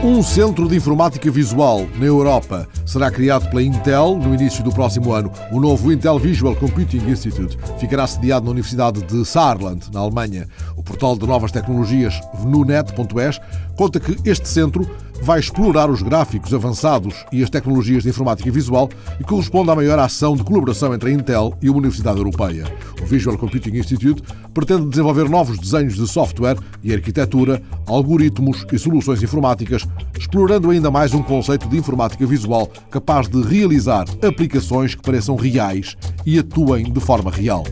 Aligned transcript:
Um 0.00 0.22
centro 0.22 0.68
de 0.68 0.76
informática 0.76 1.28
visual 1.28 1.84
na 1.96 2.06
Europa 2.06 2.68
será 2.86 3.10
criado 3.10 3.50
pela 3.50 3.60
Intel 3.60 4.16
no 4.16 4.32
início 4.32 4.62
do 4.62 4.70
próximo 4.70 5.12
ano. 5.12 5.32
O 5.50 5.58
novo 5.58 5.92
Intel 5.92 6.20
Visual 6.20 6.54
Computing 6.54 6.98
Institute 7.10 7.58
ficará 7.80 8.06
sediado 8.06 8.44
na 8.44 8.52
Universidade 8.52 9.02
de 9.02 9.24
Saarland, 9.24 9.90
na 9.92 9.98
Alemanha. 9.98 10.46
O 10.76 10.84
portal 10.84 11.18
de 11.18 11.26
novas 11.26 11.50
tecnologias 11.50 12.20
VNUNet.es 12.34 13.40
conta 13.76 13.98
que 13.98 14.16
este 14.24 14.48
centro 14.48 14.88
vai 15.20 15.40
explorar 15.40 15.90
os 15.90 16.00
gráficos 16.00 16.54
avançados 16.54 17.26
e 17.32 17.42
as 17.42 17.50
tecnologias 17.50 18.04
de 18.04 18.08
informática 18.08 18.50
visual 18.50 18.88
e 19.18 19.24
corresponde 19.24 19.70
à 19.70 19.74
maior 19.74 19.98
ação 19.98 20.36
de 20.36 20.44
colaboração 20.44 20.94
entre 20.94 21.10
a 21.10 21.12
Intel 21.12 21.56
e 21.60 21.68
a 21.68 21.72
Universidade 21.72 22.18
Europeia. 22.18 22.64
O 23.02 23.06
Visual 23.06 23.36
Computing 23.36 23.76
Institute 23.76 24.22
pretende 24.54 24.88
desenvolver 24.88 25.28
novos 25.28 25.58
desenhos 25.58 25.94
de 25.94 26.06
software 26.06 26.56
e 26.82 26.92
arquitetura, 26.92 27.60
algoritmos 27.88 28.66
e 28.72 28.78
soluções 28.78 29.22
informáticas, 29.22 29.86
explorando 30.18 30.70
ainda 30.70 30.90
mais 30.90 31.14
um 31.14 31.22
conceito 31.22 31.68
de 31.68 31.76
informática 31.76 32.24
visual 32.26 32.70
capaz 32.90 33.28
de 33.28 33.40
realizar 33.42 34.04
aplicações 34.22 34.94
que 34.94 35.02
pareçam 35.02 35.36
reais 35.36 35.96
e 36.24 36.38
atuem 36.38 36.92
de 36.92 37.00
forma 37.00 37.30
real. 37.30 37.64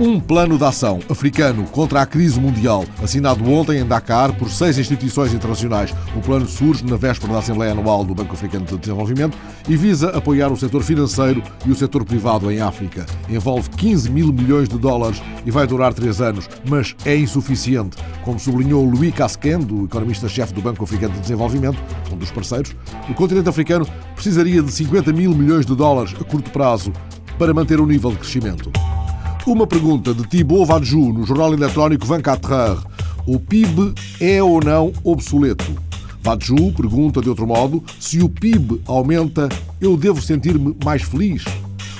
Um 0.00 0.20
plano 0.20 0.56
de 0.56 0.62
ação 0.62 1.00
africano 1.10 1.64
contra 1.64 2.00
a 2.00 2.06
crise 2.06 2.38
mundial, 2.38 2.84
assinado 3.02 3.44
ontem 3.50 3.80
em 3.80 3.84
Dakar 3.84 4.32
por 4.32 4.48
seis 4.48 4.78
instituições 4.78 5.34
internacionais. 5.34 5.92
O 6.14 6.20
plano 6.20 6.46
surge 6.46 6.84
na 6.84 6.94
véspera 6.94 7.32
da 7.32 7.40
Assembleia 7.40 7.72
Anual 7.72 8.04
do 8.04 8.14
Banco 8.14 8.32
Africano 8.32 8.64
de 8.64 8.78
Desenvolvimento 8.78 9.36
e 9.68 9.76
visa 9.76 10.10
apoiar 10.10 10.52
o 10.52 10.56
setor 10.56 10.84
financeiro 10.84 11.42
e 11.66 11.72
o 11.72 11.74
setor 11.74 12.04
privado 12.04 12.48
em 12.48 12.60
África. 12.60 13.06
Envolve 13.28 13.70
15 13.70 14.08
mil 14.08 14.32
milhões 14.32 14.68
de 14.68 14.78
dólares 14.78 15.20
e 15.44 15.50
vai 15.50 15.66
durar 15.66 15.92
três 15.92 16.20
anos, 16.20 16.48
mas 16.68 16.94
é 17.04 17.16
insuficiente. 17.16 17.96
Como 18.24 18.38
sublinhou 18.38 18.84
Louis 18.84 19.12
Casquen, 19.12 19.58
do 19.58 19.86
economista-chefe 19.86 20.54
do 20.54 20.62
Banco 20.62 20.84
Africano 20.84 21.14
de 21.14 21.20
Desenvolvimento, 21.22 21.78
um 22.12 22.16
dos 22.16 22.30
parceiros, 22.30 22.72
o 23.10 23.14
continente 23.14 23.48
africano 23.48 23.84
precisaria 24.14 24.62
de 24.62 24.70
50 24.70 25.12
mil 25.12 25.34
milhões 25.34 25.66
de 25.66 25.74
dólares 25.74 26.14
a 26.20 26.22
curto 26.22 26.52
prazo 26.52 26.92
para 27.36 27.52
manter 27.52 27.80
o 27.80 27.86
nível 27.86 28.12
de 28.12 28.18
crescimento. 28.18 28.70
Uma 29.48 29.66
pergunta 29.66 30.12
de 30.12 30.28
Thibaut 30.28 30.66
Vadjou 30.66 31.10
no 31.10 31.24
jornal 31.24 31.54
eletrónico 31.54 32.06
24 32.06 32.54
Heures. 32.54 32.84
O 33.26 33.40
PIB 33.40 33.94
é 34.20 34.42
ou 34.42 34.60
não 34.62 34.92
obsoleto? 35.02 35.74
Vadjou 36.22 36.70
pergunta 36.70 37.22
de 37.22 37.30
outro 37.30 37.46
modo: 37.46 37.82
se 37.98 38.20
o 38.20 38.28
PIB 38.28 38.82
aumenta, 38.86 39.48
eu 39.80 39.96
devo 39.96 40.20
sentir-me 40.20 40.76
mais 40.84 41.00
feliz? 41.00 41.44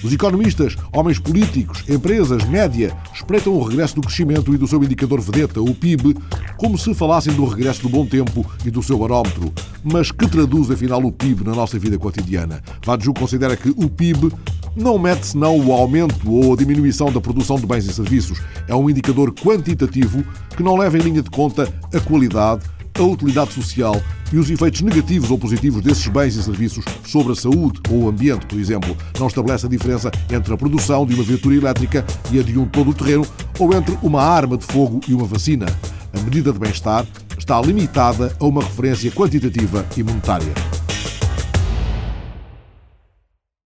Os 0.05 0.12
economistas, 0.12 0.77
homens 0.92 1.18
políticos, 1.18 1.82
empresas, 1.88 2.44
média, 2.44 2.94
espreitam 3.14 3.55
o 3.55 3.64
regresso 3.64 3.96
do 3.96 4.02
crescimento 4.02 4.55
e 4.55 4.58
do 4.58 4.68
seu 4.68 4.84
indicador 4.84 5.18
vedeta, 5.20 5.60
o 5.60 5.74
PIB, 5.74 6.16
como 6.58 6.77
se 6.77 6.92
falassem 6.92 7.33
do 7.33 7.46
regresso 7.46 7.83
do 7.83 7.88
bom 7.88 8.05
tempo 8.05 8.44
e 8.62 8.70
do 8.70 8.83
seu 8.83 8.98
barómetro. 8.98 9.50
Mas 9.83 10.12
que 10.12 10.28
traduz 10.28 10.70
afinal 10.70 11.02
o 11.02 11.10
PIB 11.10 11.44
na 11.44 11.55
nossa 11.55 11.78
vida 11.78 11.98
cotidiana? 11.98 12.62
Vadju 12.84 13.14
considera 13.14 13.56
que 13.56 13.70
o 13.70 13.88
PIB 13.88 14.30
não 14.78 14.98
mede 14.98 15.26
senão 15.26 15.58
o 15.58 15.72
aumento 15.72 16.30
ou 16.30 16.52
a 16.52 16.56
diminuição 16.56 17.10
da 17.10 17.20
produção 17.20 17.56
de 17.56 17.66
bens 17.66 17.84
e 17.84 17.92
serviços. 17.92 18.40
É 18.68 18.74
um 18.74 18.88
indicador 18.88 19.32
quantitativo 19.32 20.24
que 20.56 20.62
não 20.62 20.76
leva 20.76 20.96
em 20.96 21.00
linha 21.00 21.22
de 21.22 21.30
conta 21.30 21.68
a 21.92 22.00
qualidade, 22.00 22.62
a 22.94 23.02
utilidade 23.02 23.52
social 23.52 24.00
e 24.32 24.38
os 24.38 24.50
efeitos 24.50 24.80
negativos 24.82 25.30
ou 25.30 25.38
positivos 25.38 25.82
desses 25.82 26.06
bens 26.06 26.36
e 26.36 26.42
serviços 26.42 26.84
sobre 27.04 27.32
a 27.32 27.36
saúde 27.36 27.80
ou 27.90 28.04
o 28.04 28.08
ambiente, 28.08 28.46
por 28.46 28.58
exemplo. 28.58 28.96
Não 29.18 29.26
estabelece 29.26 29.66
a 29.66 29.68
diferença 29.68 30.10
entre 30.30 30.52
a 30.52 30.56
produção 30.56 31.04
de 31.04 31.14
uma 31.14 31.24
viatura 31.24 31.56
elétrica 31.56 32.04
e 32.30 32.38
a 32.38 32.42
de 32.42 32.58
um 32.58 32.66
todo-terreno 32.66 33.26
ou 33.58 33.74
entre 33.74 33.98
uma 34.02 34.22
arma 34.22 34.56
de 34.56 34.64
fogo 34.64 35.00
e 35.08 35.14
uma 35.14 35.24
vacina. 35.24 35.66
A 36.12 36.22
medida 36.22 36.52
de 36.52 36.58
bem-estar 36.58 37.06
está 37.36 37.60
limitada 37.60 38.34
a 38.38 38.44
uma 38.44 38.62
referência 38.62 39.10
quantitativa 39.10 39.84
e 39.96 40.02
monetária. 40.02 40.77